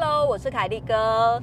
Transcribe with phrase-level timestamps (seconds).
[0.00, 1.42] Hello，我是凯利哥。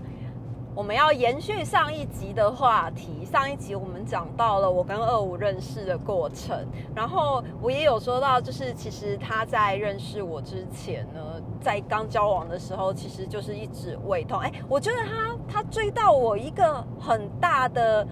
[0.73, 3.25] 我们要延续上一集的话题。
[3.25, 6.65] 上一集我们讲到了我跟二五认识的过程，
[6.95, 11.19] 然后我也有说到，就是其实他在认识我之前呢，
[11.59, 14.39] 在刚交往的时候，其实就是一直胃痛。
[14.39, 18.07] 哎，我觉得他他追到我一个很大的。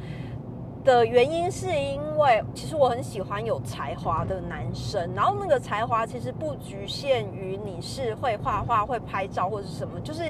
[0.84, 10.30] 的原因是因为，其实我很喜欢有才华的男生，然后那个才华其实不局限于你是会画画、会拍照或者是什么，就是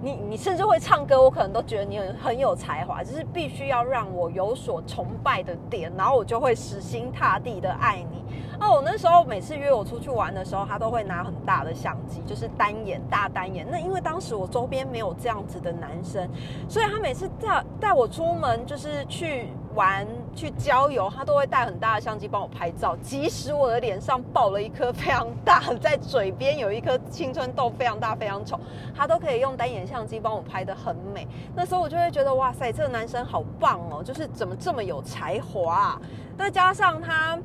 [0.00, 8.22] 你你甚至会唱歌，我可能都觉得你很很有才华，就是必须要让我有所崇拜的点，然后我就会死心塌地的爱你。
[8.60, 13.66] 哦，我那时候每次约我出去玩的时候，他都会拿很大的相机，就是单眼大单眼。
[13.68, 16.28] 那因为当时我周边没有这样子的男生，
[16.68, 19.48] 所以他每次带带我出门，就是去。
[19.74, 22.96] 玩去郊游，他都会带很大的相机帮我拍照。
[22.96, 28.58] 即使我的脸上爆了一颗非常大，在嘴边有一颗青春痘非常大非常丑，
[28.96, 31.26] 他都可以用单眼相机帮我拍的很美。
[31.54, 36.00] 那时候我就会觉得哇塞，这个男生好棒哦，就是怎么这么有才华？
[36.36, 37.38] 再加上他，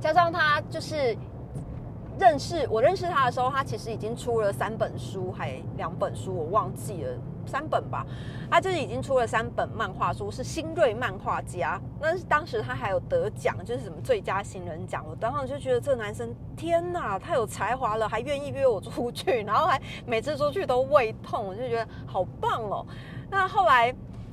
[0.00, 1.16] 加上他就是
[2.18, 7.12] 认识我认识他的时候，他其实已经出了三本书，还两本书我忘记了。
[7.44, 8.06] 三本吧，
[8.48, 11.80] 他就是已经出了三本漫画书，是新锐漫画家。
[12.00, 15.04] 那是当时他还有得奖，就是什么最佳新人奖。
[15.08, 22.86] 我当时就觉得这男生天哪，太有才华了，还愿意约我出去，然后还每次出去都胃痛，我就觉得好棒哦。
[23.30, 23.92] 那后来。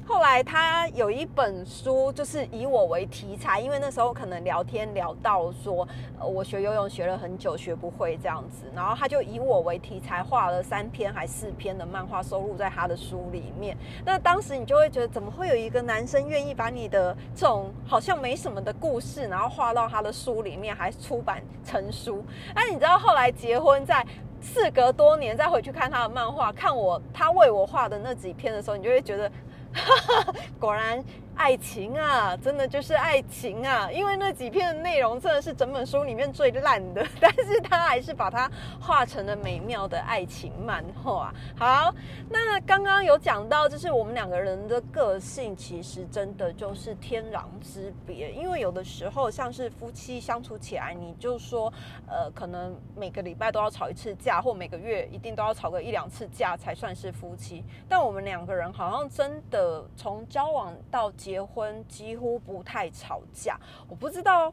[0.09, 5.88] 后来他有一本书，就是以我为题材，因为那时候可能聊天聊到说，
[6.19, 13.77] 我学游泳学了很久学不会这样子，然后他就以我为题材画了三篇还四篇的漫画收录在他的书里面。
[14.03, 22.25] 那当时你就会觉得，怎么会有一个男生愿意把你的这种好像没什么的故事，然后画到他的书里面，还出版成书？
[22.55, 24.03] 那，你知道后来结婚在
[24.41, 29.31] 事隔多年再回去看他的漫画，看我他为我画的那几篇的时候，你就会觉得。
[30.59, 31.03] 果然。
[31.39, 33.89] 爱情啊，真的就是爱情啊！
[33.89, 41.33] 因为那几篇的内容真的是整本书里面最烂的，但是他还是把它画成了美妙的爱情漫画。
[41.57, 41.95] 好，
[42.29, 48.29] 那刚刚有讲到，就是我们两个人的个性其实真的就是天壤之别。
[48.33, 51.72] 因为有的时候像是夫妻相处起来，你就说，
[52.05, 57.63] 呃，可能每个礼拜都要吵一次架，或每个月一定都要吵个一两次架才算是夫妻。
[57.88, 63.56] 但我们两个人好像真的从交往到结婚几乎不太吵架，
[63.88, 64.51] 我不知道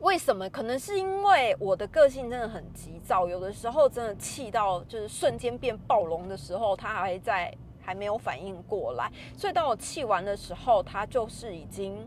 [0.00, 12.04] 为什么，可能是因为我的个性真的很急躁，有的时候真的气到就是瞬间变暴龙的时候，他还在还没有反应过来，所以当我气完的时候，他就是已经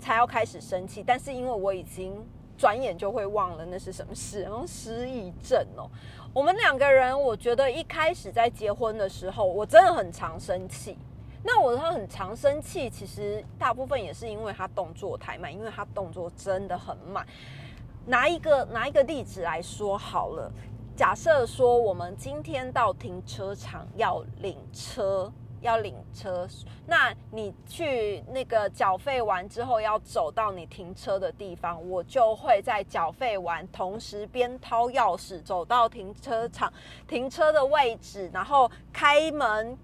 [0.00, 2.12] 才要开始生气，但是因为我已经
[2.58, 5.88] 转眼就会忘了那是什么事，然后失忆症哦。
[6.34, 10.98] 我们两个人，我觉得一开始在结婚的时候，我真的很常生气。
[11.44, 17.26] 那我他很常生气，其实大部分也是因为他动作太慢，因为他动作真的很慢。
[18.06, 20.50] 拿一个拿一个例子来说好了，
[20.96, 26.46] 假设说我们今天到停车场要领车，要领车，
[26.86, 36.72] 那你去那个缴费完之后要走到你停车的地方，我就会在缴费完同时边掏钥匙走到停车场
[37.08, 39.76] 停车的位置，然后开门。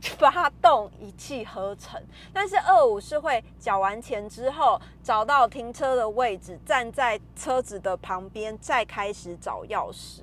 [0.00, 2.02] 发动一气呵成，
[2.32, 10.20] 但是二五是会缴完钱之后找到停车的位置，站在车子的旁边，再开始找钥匙，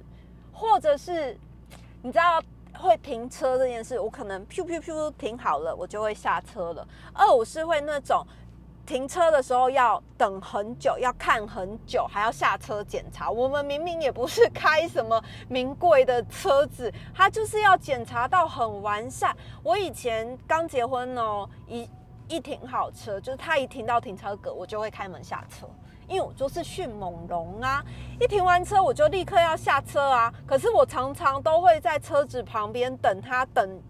[0.52, 1.38] 或者是
[2.02, 2.42] 你知道
[2.74, 6.88] 会停车这件事，我可能噗噗噗停好了，我就会下车了。
[7.14, 8.26] 二五是会那种。
[8.88, 13.30] 停车的时候要等很久，要看很久，还要下车检查。
[13.30, 19.36] 我们明明也不是开什么名贵的车子，他就是要检查到很完善。
[19.62, 21.88] 我以前刚结婚哦，一
[22.30, 25.68] 一停好车，就是他一停到停车格，我就会开门下车，
[26.08, 27.84] 因为我就是迅猛龙啊！
[28.22, 30.34] 一停完车，我就立刻要下车啊。
[30.46, 33.82] 可是我常常都会在车子旁边等他等。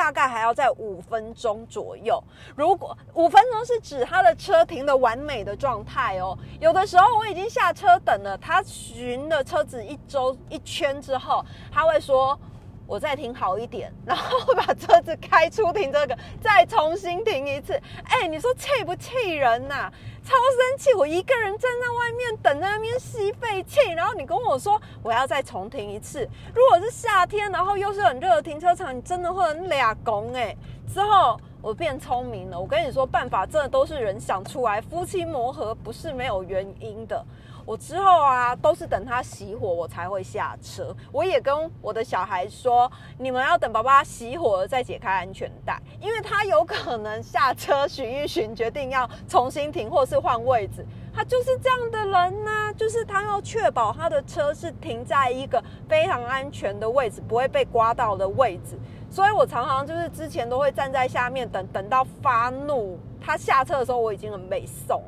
[0.00, 2.18] 大概还要在五分钟左右。
[2.56, 12.38] 如果五分钟是指他的车停的完美的状态哦，有的时候我已经下车等了，他巡了车子一周一圈之后，他会说。
[12.86, 17.80] 我再停好一点，然后把车子开出停车格，再重新停一次。
[18.02, 19.88] 哎，你说气不气人呐？
[20.30, 20.94] 超生气！
[20.94, 26.20] 我一个人站在外面等，在那边吸废气，然后你跟我说我要再重停一次。
[26.54, 30.56] 如果是夏天，然后又是很热的停车场，你真的会很俩拱哎。
[30.94, 37.24] 之后我变聪明了，我跟你说办法真的都是人想出来，夫妻磨合不是没有原因的。
[37.70, 40.92] 我之后啊都是等他熄火我才会下车。
[41.12, 50.84] 我也跟我的小孩说，你们要等爸爸熄火了再解开安全带，因为他有可能下车寻一寻，决定要重新停或是换位置。
[51.14, 58.76] 他就是这样的人呐，就是他要确保他的车是停在一个非常安全的位置，不会被刮到的位置。
[59.08, 65.00] 所以我常常就是之前都会站在下面等，等到发怒，他下车的时候我已经很被送。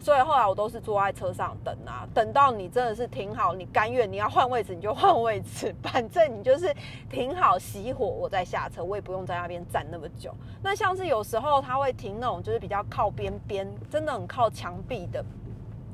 [0.00, 6.74] 所以后来我都是坐在车上等啊，等到你真的是停好，你甘愿你要换位置你就换位置，反正你就是
[7.10, 10.34] 停好熄火，我再下车，我也不用在那边站那么久。
[10.62, 15.24] 那像是有时候他会停那种就是比较靠边边，真的很靠墙壁的。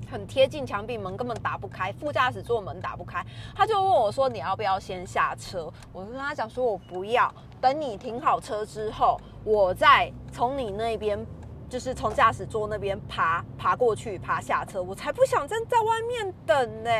[0.08, 3.26] 很贴近墙壁，门根本打不开，副驾驶座门打不开，
[3.56, 7.28] 他就问我说：“你要不要先下车？”我就跟他讲说：“我不要，
[7.60, 11.18] 等你停好车之后，我再从你那边，
[11.68, 16.90] 就是从驾驶座那边爬爬过去，爬下车，我才不想站在外面等呢，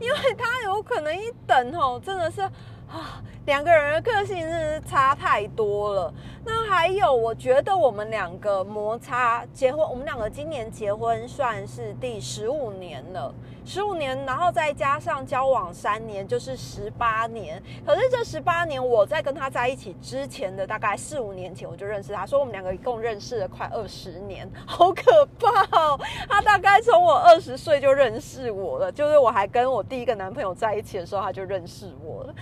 [0.00, 2.40] 因为他有可能一等哦，真的是。”
[2.88, 6.12] 啊，两个人的个性是差太多了。
[6.44, 13.32] 那还有，我觉得我们两个摩擦结婚，我们两个今年结婚算是第十五年了。
[13.64, 17.60] 十五年，然后再加上交往三年，就是十八年。
[17.84, 25.98] 可是这十八年，我在跟他在一起之前的大概四五年前，我就认识他，说我们两个一共认识了快二十年， 好可怕哦！
[26.28, 32.34] 他大概从我二十岁就认识我了，就是我还跟我第一个男朋友在一起的时候，他就认识我了。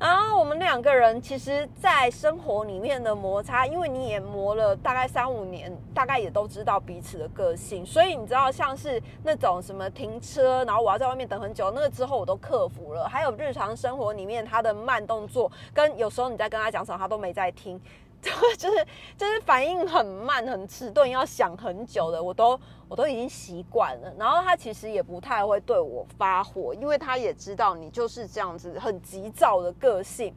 [0.00, 13.08] 然后我们那两个人其实，在生活里面的摩擦，因为你也磨了大概三五年，大概也都知道彼此的个性，所以你知道，像是那种什么停车，然后我要在外面等很久，那个之后我都克服了。
[13.08, 17.80] 还有日常生活里面他的慢动作，跟有时候你在跟他讲什么，他都没在听。
[18.56, 18.86] 就是
[19.16, 22.58] 就是反应很慢很迟钝，要想很久的，我都
[22.88, 24.14] 我都已经习惯了。
[24.16, 30.32] 然后他其实也不太会对我发火，因为他也知道你就是这样子很急躁的个性。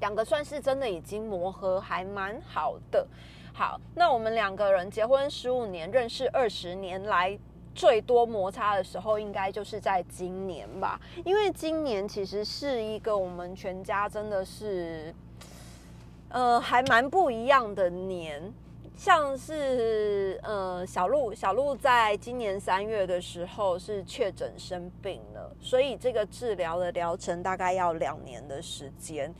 [0.00, 3.06] 两个算是真的已经磨合还蛮好的。
[3.54, 7.38] 好，那我们两个人结婚十五年，认识二十年来
[7.74, 11.00] 最多摩擦的时候，应该就是在今年吧？
[11.24, 15.14] 因为今年其实是一个我们全家真的是。
[16.32, 18.42] 呃，还蛮不一样的年，
[18.96, 29.32] 像是呃小鹿，小鹿在今年三月的时候是确诊生病了，所以这个治疗的疗程大概要两年的时间。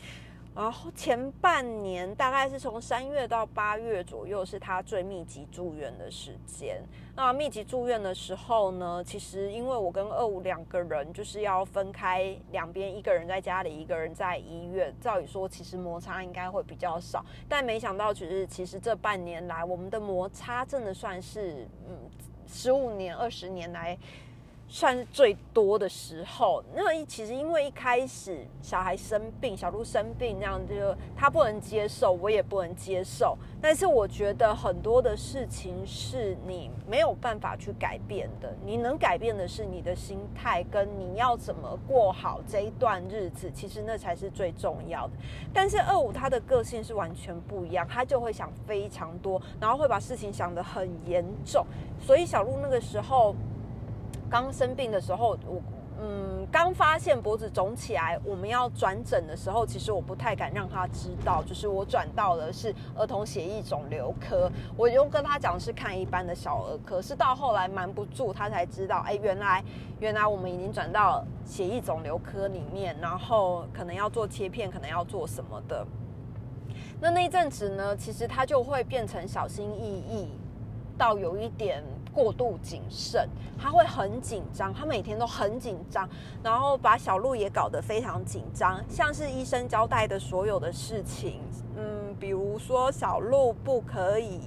[0.54, 6.82] 然后前半年大概是从三月到八月左右，是他最密集住院的时间。
[7.16, 14.94] 那密集住院的时候呢，其实因为我跟二五两个人就是要分开两边，一个人在家里，一个人在医院。
[15.00, 21.96] 照理说，其实摩擦应该会比较少，但没想到，其实其实这半年来，我们的摩擦真的算是嗯，
[22.46, 23.96] 十五年、二十年来。
[24.74, 30.74] 算是最多的时候，那其实因为一开始小孩生病，小鹿生病那样，就
[31.14, 33.36] 他不能接受，我也不能接受。
[33.60, 45.12] 但是我觉得很多的事情是你没有办法去改变的，你能改变的是你的心态跟你要怎么过好这一段日子，其实那才是最重要的。
[45.52, 51.62] 但是二五他的个性是完全不一样，他就会想非常多，然后会把事情想得很严重，
[52.00, 53.36] 所以小鹿那个时候。
[54.32, 55.60] 刚生病的时候，我
[56.00, 69.62] 嗯刚发现脖子肿起来，我们要转诊的时候，其实我不太敢让他知道，就是我转到的是儿童血液肿瘤科，我就跟他讲是看一般的小儿科，是到后来瞒不住他才知道，哎，原来
[70.00, 75.86] 原来我们已经转到血液肿瘤科里面，然后可能要做切片，可能要做什么的。
[76.98, 80.30] 那那一阵子呢，其实他就会变成小心翼翼，
[80.96, 81.84] 到有一点。
[82.12, 83.28] 过度谨慎，
[83.58, 86.08] 他会很紧张，他每天都很紧张，
[86.42, 88.82] 然后把小鹿也搞得非常紧张。
[88.88, 91.40] 像是医生交代的所有的事情，
[91.76, 94.40] 嗯，比如说小鹿不可以，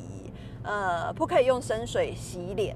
[0.63, 2.75] 呃，不可以用生水洗脸，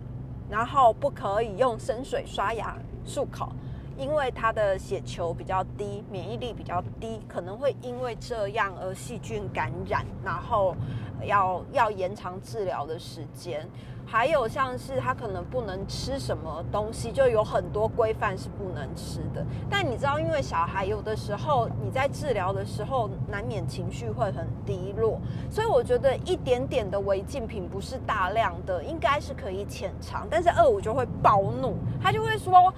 [0.50, 3.51] 然后不可以用生水刷牙漱口，
[3.98, 10.75] 因为他的血球比较低，免疫力比较低，可能会因为这样而细菌感染，然后
[11.24, 13.67] 要要延长治疗的时间。
[14.12, 19.46] 还有像是他可能不能吃什么东西，就有很多规范是不能吃的。
[19.70, 30.25] 但你知道，因为小孩有的时候你在治疗的时候，难免情绪会很低落，所以我觉得一点点的违禁品不是大量的，应该是可以浅尝。
[30.28, 32.74] 但是二五就会暴怒，他就会说：“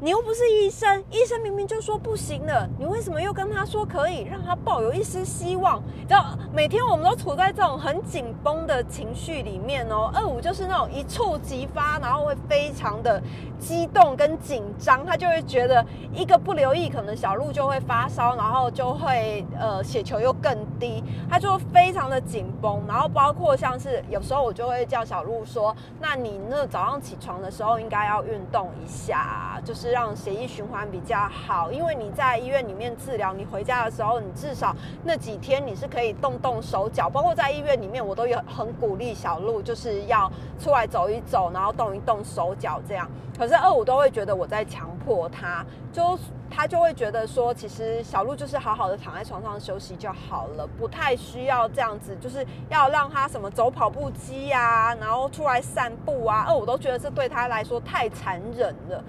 [0.00, 5.82] 你又不是医生，医生明明就说不行了，你为什么又跟他说可以，让他抱有一丝希望？
[6.06, 10.10] 知道每天我们都处在这种很紧绷的情绪里面哦。
[10.12, 13.22] 二五就是那种一触即发，然后会非常的
[13.58, 15.82] 激动跟紧张，他就会觉得
[16.12, 22.82] 一个不留意，可能小鹿就会发烧，然后就会呃血球又更低，他就非常的紧绷。
[22.86, 29.83] 然后包括像是有时候我就会叫小鹿说，那你那早上起床的时候应该要运动一下，就是。
[29.84, 34.74] 是让血液循环比较好，因为你在医院里面治疗，你回家的时候，你至少
[35.04, 43.06] 那几天你是可以动动手脚，包括在医院里面，我都有很鼓励小鹿，就是要出来走一走，然后动一动手脚这样。
[43.36, 45.62] 可是二五都会觉得我在强迫他，
[45.92, 56.46] 就他就会觉得说，其实小鹿就是好好的躺在床上休息就好了，不太需要这样子，就是要让他什么走跑步机啊，然后出来散步啊。
[56.48, 59.04] 二五都觉得这对他来说太残忍了。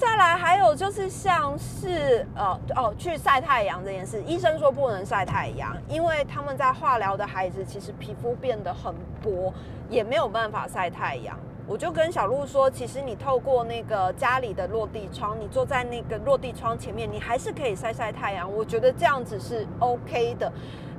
[0.00, 9.52] 再来，还有就是像是呃哦，去晒太阳这件事，医生说不能晒太阳，因为他们在化疗的孩子其实皮肤变得很薄，
[9.90, 11.38] 也没有办法晒太阳。
[11.66, 18.50] 我就跟小鹿说，其实你透过那个家里的落地窗，你坐在那个落地窗前面，你还是可以晒晒太阳。
[18.50, 20.50] 我觉得这样子是 OK 的。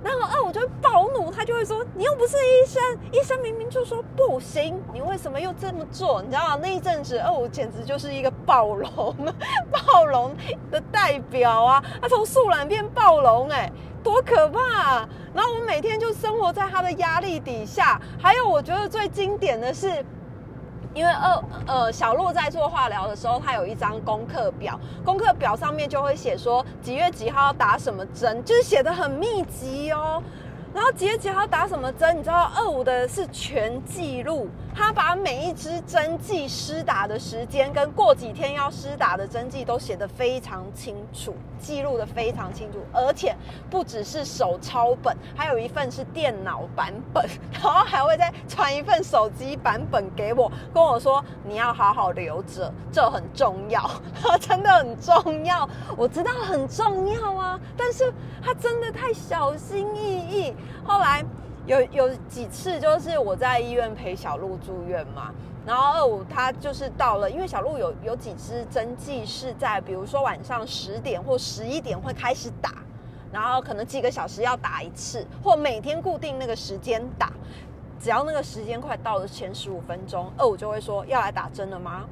[0.03, 2.81] 然后二五就会暴怒，他就会说：“你又不是医生，
[3.12, 6.60] 医生明明就说不行，你为什么又这么做？”你知道吗？
[6.62, 9.15] 那一阵子二五简直就是一个暴龙，
[9.72, 10.36] 暴龙
[10.72, 11.84] 的代表啊！
[12.01, 13.72] 他从树懒变暴龙，哎，
[14.03, 15.08] 多可怕！
[15.34, 18.01] 然后我们每天就生活在他的压力底下。
[18.20, 20.03] 还有，我觉得最经典的是。
[20.93, 30.21] 因为二呃小鹿在做化疗的时候，他有一张功课表，功课表上面就会写说几月几号要打什么针，就是写的很密集哦。
[30.73, 34.47] 然后几月几号打什么针，你知道二五的是全记录。
[34.73, 43.35] 他把每一支针剂施打的时间跟过几天要施打的针剂都写得非常清楚，记录的非常清楚，而且
[43.69, 53.91] 不只是手抄本，还有一份是电脑版本，然后还会再传一份手机版本给我，跟我说你要好好留着，这很重要，
[54.39, 58.11] 真的很重要，我知道很重要啊，但是
[58.41, 61.23] 他真的太小心翼翼，后来。
[61.67, 65.31] 有有几次就是我在医院陪小鹿住院嘛，
[65.63, 72.73] 然后二五他就是到了，因为小鹿有有几支针剂是在比如说晚上十点或十一点会开始打，
[73.31, 77.31] 然后可能几个小时要打一次，或每天固定那个时间打，
[77.99, 82.05] 只要那个时间快到了前十五分钟，二五就会说要来打针了吗？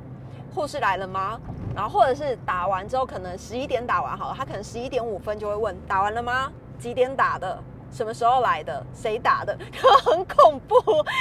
[0.53, 1.41] 护士来了吗？
[1.75, 6.51] 然后或者是打完之后可能十一点打完好了，他可能十一点五分就会问打完了吗？
[6.77, 7.59] 几点打的？
[7.91, 8.85] 什么时候来的？
[8.93, 9.57] 谁打的？
[9.71, 10.75] 然 后很恐怖，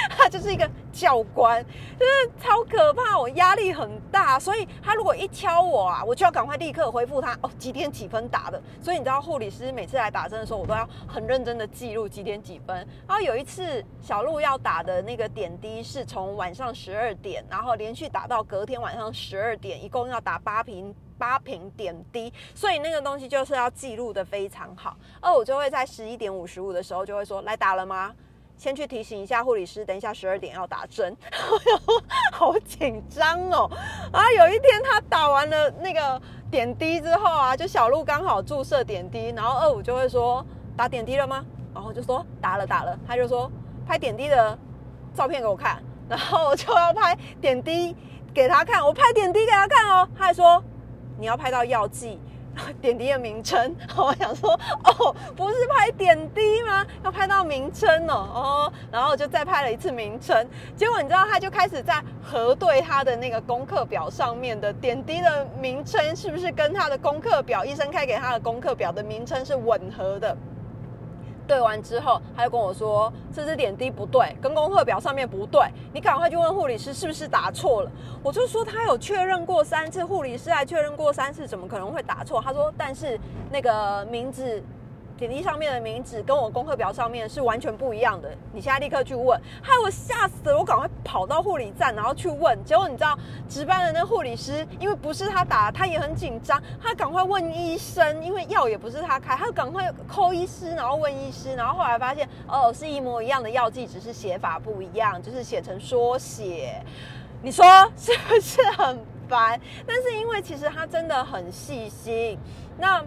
[0.09, 1.63] 他就是一个教官，
[1.97, 8.61] 就是超可怕，我压力很大，所以他如果一敲我啊，我就要赶快立刻回复他哦，几点几分打的？
[8.81, 12.75] 所以你知道护理师每次来打针的时候，我都要很认真的记录几点几分。
[13.07, 20.93] 然后有一次小鹿要打的那个点滴是从晚上十二点，然后连续打到隔天晚上十二点，一共要打八瓶。
[21.19, 24.95] 八瓶点滴，所以那个东西就是要记录的非常好。
[25.19, 28.11] 而我就会在十一点五十五的时候就会说：“来打了吗？
[28.57, 31.15] 先去提醒一下护理师，等一下十二点要打针。
[32.33, 33.69] ”好紧张哦！
[34.11, 40.45] 啊，有一天他打完了那个点滴之后啊，就小鹿刚好注射点滴，然后二五就会说
[40.75, 43.49] ：“打点滴了吗？”然后就说：“打了，打了。”他就说
[43.87, 44.57] ：“拍点滴的
[45.13, 45.81] 照片给我看。
[46.09, 47.95] ”然后我就要拍点滴
[48.33, 50.09] 给他看，我拍点滴给他看哦。
[50.17, 50.61] 他还说。
[51.19, 52.19] 你要拍到药剂
[52.81, 54.51] 点滴的名称， 我想说
[54.83, 56.85] 哦，不是拍点滴吗？
[57.03, 60.45] 要拍到名称哦哦，然后就再拍了一次名称，
[60.75, 70.35] 结果你知道他就开始在核对他的那个功课表上面的点滴的名称是不是跟他的功课表医生开给他的功课表的名称是吻合的。
[71.49, 77.91] 对完之后，他就跟我说：“这支点滴不对，跟功课表上面不对，你赶快去问护理师是不是打错了。”
[78.21, 82.39] 我就说他有确认过三次，护理师还确认过三次，怎么可能会打错？
[82.39, 83.19] 他说：“但是
[83.51, 84.63] 那个名字。”
[85.19, 90.57] 点滴上面的名字跟我功课表上面是完全不一样的，你现在立刻去问，害我吓死了！
[90.57, 106.81] 我赶快跑到护理站，然后去问，结果你知道值班的那护理师，因为不是他打，他也很紧张，他赶快问医生，因为药也不是他开，他赶快扣医师，然后问医师，然后后来发现哦，是一模一样的药剂，只是写法不一样，就是写成缩写，
[107.41, 107.65] 你说
[107.97, 108.97] 是不是很
[109.27, 109.59] 烦？
[109.85, 112.39] 但是因为其实他真的很细心，
[112.77, 113.03] 那。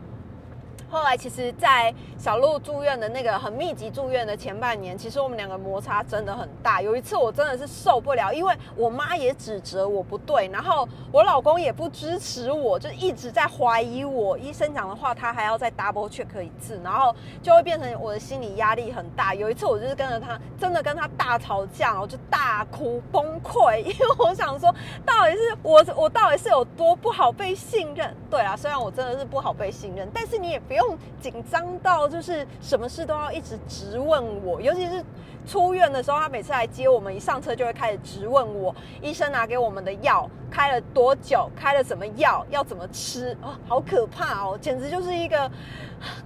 [0.92, 6.82] 后来其实，在小鹿住院的那个很密集住院的前半年，其实我们两个摩擦真的很大。
[6.82, 14.36] 有一次我真的是受不了，因为我妈也指责我不对，然后我老公也不支持我，就一直在怀疑我。
[14.36, 19.34] 医生讲的话，他还要再 double check 一次，然后就会变成我的心理压力很大。
[19.34, 24.70] 有一次我就是跟着他，真的跟他大吵架，我就大哭崩溃，因为我想说，
[25.06, 28.14] 到底是我我到底是有多不好被信任？
[28.28, 30.81] 对啊，虽然我真的是不好被信任，但是你也不用。
[31.20, 35.04] 紧张到就是什么事都要一直质问我，尤其是
[35.46, 45.50] 出院的时候，他每次来接我们，一上车就会开始质问我，医生拿给我们的药开了多久，开了什么药，要怎么吃哦，好可怕哦，简直就是一个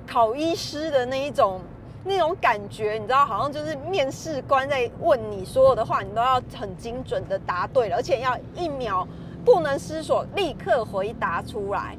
[0.06, 1.60] 考医师的那一种
[2.04, 9.06] 那种感觉，你知道，好像就是面试官在问你所有的话，你都要很精准的答对了，而且要一秒
[9.44, 11.96] 不能思索，立刻回答出来。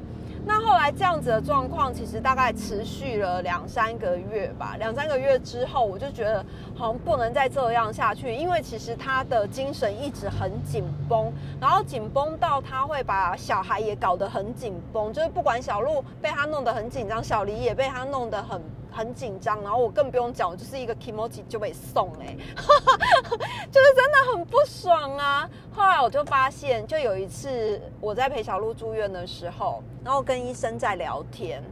[0.48, 4.76] 那后来这样子的状况，其实大概持续了两三个月吧。
[4.78, 6.42] 两三个月之后，我就觉得
[6.74, 18.58] 好像不能再这样下去，因为其实他的精神一直很紧绷，然后紧绷到他会把小孩也搞得很紧绷，就是不管小鹿被他弄得很紧张，小黎也被他弄得很。
[18.98, 22.34] 很紧张，然后我更不用讲，我就是一个 emoji 就被送哎，
[23.70, 25.48] 就是真的很不爽啊。
[25.72, 31.62] 后来我就发现，就有一次我在陪小鹿住院的时候，然后跟医生在聊天。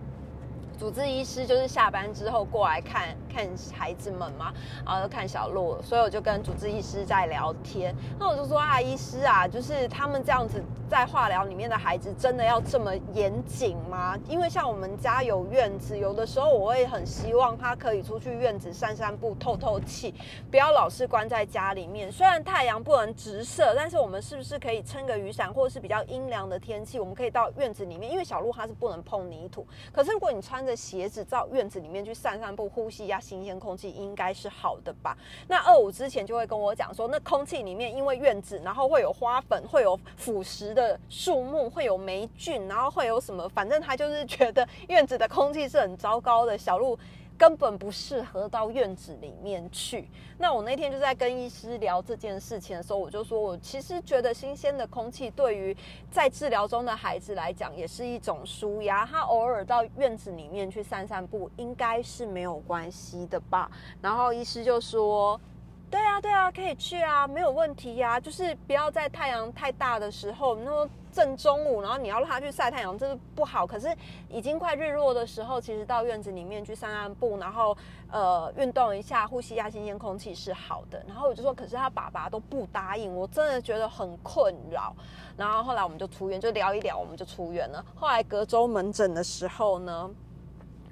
[0.78, 4.52] 主治医师就是下班之后过来看看孩子们嘛，
[4.84, 7.94] 然后就看小鹿，所以我就跟主治医师在聊天。
[8.18, 14.18] 那我就说啊，医师啊，就是他们这样子在化疗里面的孩子，真的要这么严谨吗？
[14.28, 20.14] 因为像我们家有院子，有的时候我会很希望他可以出去院子散散步、透透气，
[20.50, 22.12] 不要老是关在家里面。
[22.12, 28.10] 虽然太阳不能直射，但是我们是不是可以撑个雨伞，或者是比较阴凉的天气，我们可以到院子里面？
[28.10, 35.16] 因为小鹿它是不能碰泥土，可是如果你穿的鞋子到院子里面去散散步，呼吸一下新鲜空气，应该是好的吧？
[35.48, 43.48] 那二五之前就会跟我讲说，那空气里面因为院子，然后会有花粉，会有腐蚀的树木，会有霉菌，然后会有什么？
[43.48, 46.58] 反正他就是觉得院子的空气是很糟糕的。
[46.58, 46.98] 小路。
[47.38, 50.08] 根本不适合到院子里面去。
[50.38, 55.76] 那我那天就在跟医师聊这件事情的时候，我就说我其实觉得新鲜的空气对于
[56.10, 59.04] 在治疗中的孩子来讲也是一种舒压。
[59.06, 63.70] 他偶尔到院子里面去散散步，应该是没有关系的吧？
[64.00, 65.40] 然后医师就说。
[65.88, 68.18] 对啊，对啊，可以去啊，没有问题呀。
[68.18, 73.66] 就是不要在太阳太大的时候，那正中午，然后你要让他去晒太阳，这是不好。
[73.66, 73.88] 可是
[74.28, 77.76] 已经快日落的时候，其实到院子里面去散散步，然后
[78.10, 81.02] 呃运动一下，呼吸一下新鲜空气是好的。
[81.06, 84.94] 然后我就说，可是他爸爸都不答应，我真的觉得很困扰。
[85.36, 87.82] 然后后来我们就出院，就聊一聊，我们就出院了。
[87.94, 90.10] 后来隔周门诊的时候呢？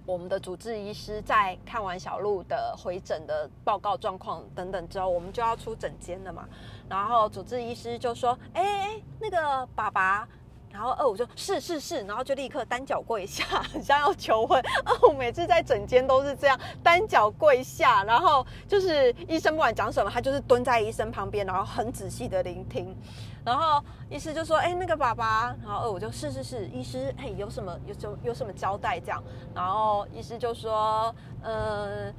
[0.07, 6.47] 我们的主治医师在看完小鹿的回诊的报告状况等等之后，我们就要出诊间了嘛。
[6.89, 10.29] 然后主治医师就说：“哎哎，那个爸爸。”
[10.75, 14.61] 然后二五就是是是，然后就立刻单脚跪下，很像要求婚。
[14.85, 22.93] 二五每次在诊间都是这样单脚跪下，然后就是医生不管讲什么，他就是蹲在医生旁边，然后很仔细的聆听。
[23.45, 29.23] 然后医师就说：“哎，那个爸爸。”然后二五就是是是，医师嘿有什么有有有什么交代这样？
[29.55, 32.13] 然后医师就说：“嗯。”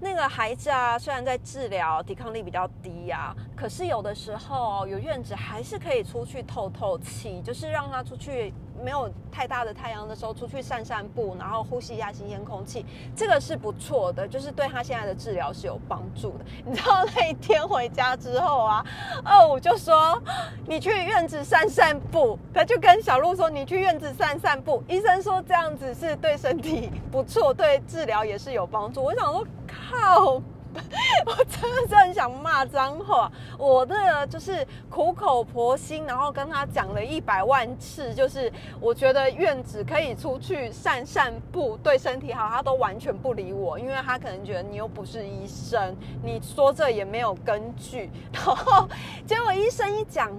[0.00, 8.52] 那个孩子啊，虽然在治疗，抵抗力比较低啊，可是有的时候有院子还是可以出去透透气，就是让他出去。
[8.82, 16.44] 没有太大的太阳的时候，出去散散步，然后呼吸一下新鲜空气，这个是不错的，就是对他现在的治疗是有帮助的。
[16.64, 18.84] 你知道那一天回家之后啊，
[19.24, 20.20] 二五就说
[20.66, 29.02] 你去院子散散步，他就跟小鹿说你去院子散散步，医生说这样子是对身体不错，对治疗也是有帮助。
[29.02, 30.42] 我想说靠。
[31.24, 48.08] 我真的是很想骂脏话，我的就是苦口婆心，然后跟他讲了一百万次，就是我觉得院子可以出去散散步，对身体好，他都完全不理我，因为他可能觉得你又不是医生，你说这也没有根据。
[48.32, 48.88] 然后
[49.26, 50.30] 结果医生一讲，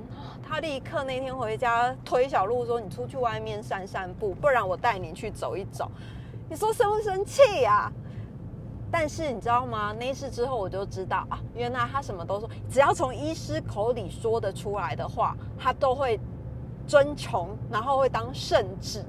[0.42, 5.92] 他立刻那天回家推小路说：“你出去外面散散步，不然我带你去走一走。”
[6.50, 7.92] 你说生不生气呀？
[8.92, 9.94] 但是你知道吗？
[9.94, 16.20] 那次之后我就知道啊，原来他什么都说，只要从医师口里说得出来的话，他都会
[16.88, 19.04] 遵从，然后会当圣旨。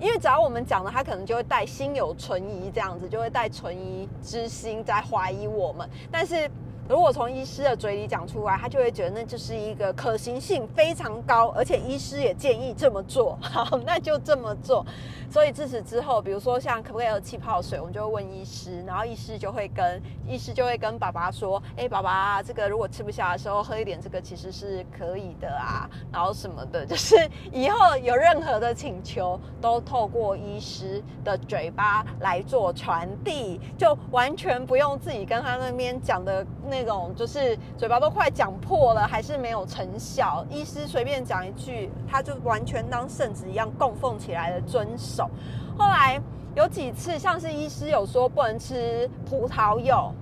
[0.00, 5.88] 因为只要我们讲了，他可能就会带心有存疑，这样子就会带存疑之心在怀疑我们。
[6.10, 6.50] 但是
[6.88, 13.38] 如果从医师的嘴里讲出来，他就会觉得那就是一个可行性非常高，而且医师也建议这么做。
[13.40, 14.84] 好，那就这么做。
[15.30, 27.16] 所以自此之后，比如说像可不可以喝气泡水，我们就会问医师，然后医师就会跟医师就会跟爸爸说：“哎，爸爸，这个如果吃不下的时候喝一点这个其实是可以的啊。”然后什么的，就是
[27.50, 40.44] 以后有任何的请求都透过医师的嘴巴来做传递，就完全不用自己跟他那边讲的那种，就是嘴巴都快讲破了，还是没有成效。
[40.50, 45.30] 医师随便讲一句，他就完全当圣旨一样供奉起来的遵守。
[45.78, 46.20] 后来
[46.56, 50.12] 有几次，像是医师有说不能吃葡萄柚。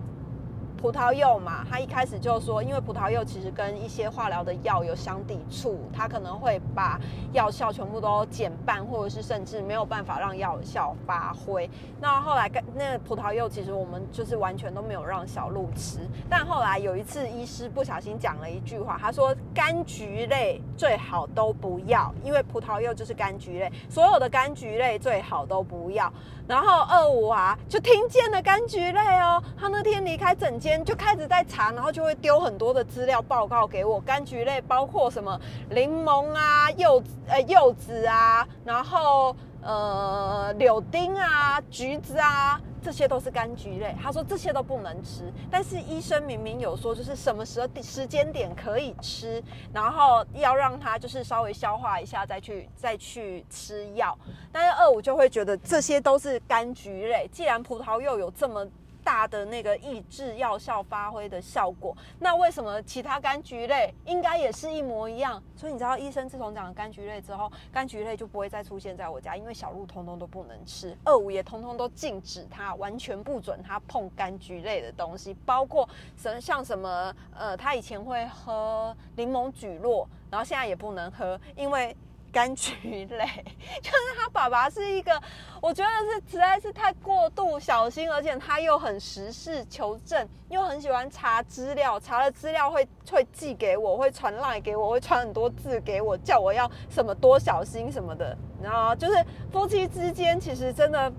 [0.82, 7.00] 葡萄柚嘛，他一开始就说，因为葡萄柚其实跟一些化疗的药有相抵触，它可能会把
[7.32, 11.70] 药效全部都减半，或者是甚至没有办法让药效发挥。
[12.00, 16.00] 那后来，那个葡萄柚其实我们就是完全都没有让小鹿吃。
[16.28, 26.12] 但后来有一次，医师不小心讲了一句话，他说柑橘类最好都不要，因为葡萄柚就是柑橘类，所有的柑橘类最好都不要。
[26.48, 30.71] 然后二五啊，就听见了柑橘类哦，他那天离开整间。
[30.84, 34.02] 就开始在查，然后就会丢很多的资料报告给我。
[34.04, 43.94] 柑橘类包括什么柠檬啊、柚呃柚子啊，然后呃柳丁啊、橘子啊，这些都是柑橘类。
[44.02, 54.16] 他说这些都不能吃，但是医生明明有说，就是什么时候时间点可以吃，然后要让他就是稍微消化一下再去再去吃药。
[54.50, 58.66] 但是二五就会觉得这些都是柑橘类，既然葡萄柚有这么。
[59.04, 65.42] 大的那个抑制药效发挥的效果，那为什么其他柑橘类应该也是一模一样？
[65.56, 81.96] 所以你知道，医生自从讲了柑橘类之后，柑橘类就不会再出现在我家，因为小鹿通通都不能吃，二五也通通都禁止它，完全不准它碰柑橘类的东西，包括什像什么呃，他以前会喝柠檬菊络，然后现在也不能喝，因为。
[82.32, 83.26] 柑橘类，
[83.82, 85.20] 就是他爸爸是一个，
[85.60, 98.36] 我觉得是实在是太过度小心，而且他又很实事求是，又很喜欢查资料，查了资料会会寄给我，会传赖给我，会传很多字给我，叫我要什么多小心什么的。
[98.62, 101.12] 然后就是夫妻之间，其实真的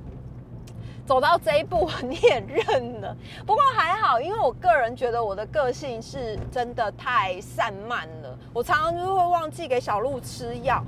[1.06, 3.16] 走到这一步 你也认了。
[3.46, 10.84] 不过还好，因为我个人觉得我的个性是真的太散漫了，我常常就是会忘记给小鹿吃药。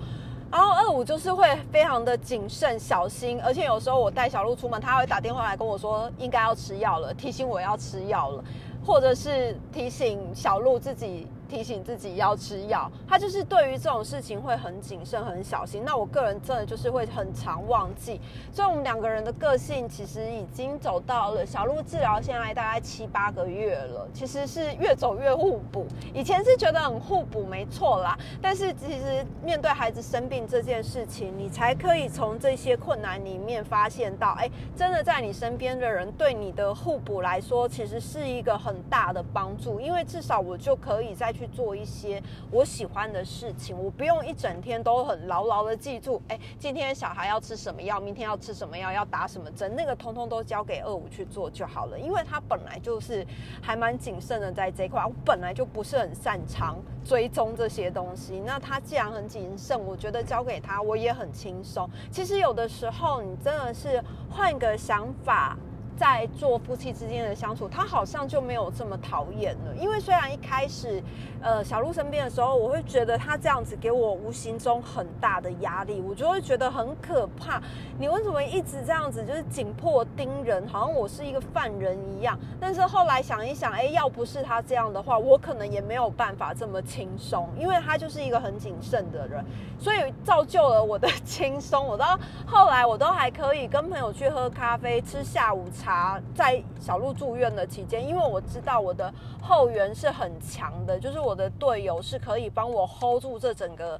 [0.51, 8.43] 然后二五就是会非常的谨慎小心，而且有时候我带小鹿出门，他会打电话来跟我说应该要吃药了，提醒我要吃药了，
[8.85, 11.27] 或者是提醒小鹿自己。
[11.45, 15.83] 提醒自己要吃药，他就是对于这种事情会很谨慎、很小心。
[15.85, 18.19] 那我个人真的就是会很常忘记，
[18.51, 25.85] 所以我们两个人的个性其实已经走到了小鹿治疗现在大概七八个月了，其实是越走越互补。
[26.13, 28.17] 以前是觉得很互补，没错啦。
[28.41, 41.34] 但是其实面对孩子生病这件事情，你才可以从这些困难里面发现到，哎，真的在你身边的人对你的互补来说，其实是一个很大的帮助，因为至少我就可以在。
[41.35, 53.25] 去做一些我喜欢的事情，我不用一整天都很牢牢的记住，哎，今天小孩要吃什么药，明天要吃什么药，要打什么针，那个通通都交给二五去做就好了，因为他本来就是
[53.61, 61.89] 还蛮谨慎的在这块，我本来就不是很擅长追踪这些东西，那他既然很谨慎，我觉得交给他我也很轻松。
[62.09, 65.57] 其实有的时候你真的是换个想法。
[65.97, 69.73] 在做夫妻之间的相处，他好像就没有这么讨厌了。
[69.79, 71.01] 因为虽然一开始，
[71.41, 77.61] 呃，小鹿生病的时候，我会觉得他这样子给我无形中很大的压力，我就会觉得很可怕。
[77.99, 82.37] 你为什么一直这样子，就是紧迫盯人，好像我是一个犯人一样？
[82.59, 89.43] 但是后来想一想，哎，要不是他这样的话，我可能也没有办法这么轻松，因为他就是一个很谨慎的人，
[89.79, 91.85] 所以造就了我的 轻松。
[91.85, 96.19] 我到后来，我都还可以跟朋友去喝咖啡，吃下午茶。
[96.33, 103.99] 在小鹿住院的期间，因为我知道我的后援是很强的，就是我的队友是可以帮我 hold 住这整个。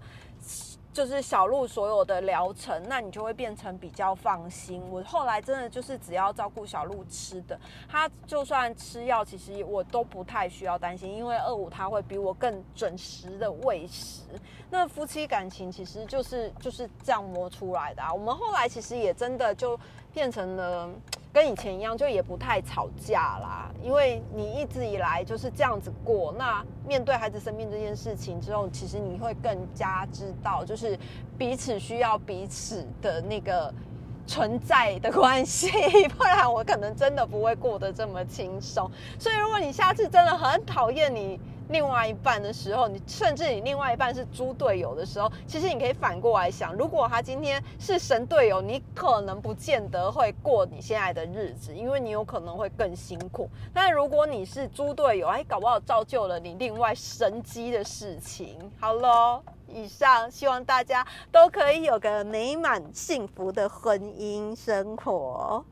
[0.93, 4.81] 就是小鹿所有的疗程，那你就会变成比较放心。
[4.89, 14.21] 我后来真的就是只要照顾小鹿吃的，他就算吃药，其实我都不太需要担心，因为二五他会比我更准时的喂食。
[14.69, 18.13] 那夫妻感情其实就是就是这样磨出来的啊。
[18.13, 19.77] 我们后来其实也真的就
[20.13, 20.89] 变成了
[21.35, 23.69] 跟以前一样，就也不太吵架啦。
[23.83, 30.97] 因为你一直以来就是这样子过，那面对孩子生病这件事情之后，其实你会更加知道就是。
[31.37, 33.69] 彼此需要彼此的那个
[34.25, 35.67] 存在的关系，
[36.17, 38.89] 不然我可能真的不会过得这么轻松。
[39.19, 41.37] 所以，如果你下次真的很讨厌你
[41.69, 53.49] 另外一半的时候，你甚至你另外一半是猪队友的时候，其实你可以反过来想，如果他今天是神队友，你可能不见得会过你现在的日子，因为你有可能会更辛苦。
[53.73, 58.57] 但如果你是猪队友，哎，搞不好造就了你另外神机的事情。
[58.79, 59.41] 好喽。
[59.67, 65.65] 以上，希望大家都可以有个美满幸福的婚姻生活。